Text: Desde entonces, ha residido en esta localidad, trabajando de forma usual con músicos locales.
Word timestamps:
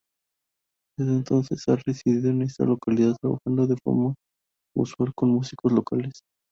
Desde 0.97 1.13
entonces, 1.13 1.61
ha 1.67 1.75
residido 1.75 2.31
en 2.31 2.41
esta 2.41 2.65
localidad, 2.65 3.15
trabajando 3.21 3.67
de 3.67 3.75
forma 3.83 4.15
usual 4.75 5.13
con 5.13 5.29
músicos 5.29 5.71
locales. 5.73 6.23